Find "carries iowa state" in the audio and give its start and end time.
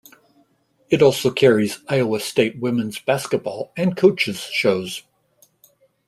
1.29-2.59